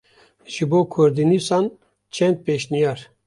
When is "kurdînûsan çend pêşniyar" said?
0.93-2.99